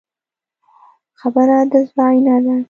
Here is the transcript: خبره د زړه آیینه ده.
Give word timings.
خبره 1.19 1.57
د 1.71 1.73
زړه 1.89 2.03
آیینه 2.09 2.35
ده. 2.45 2.55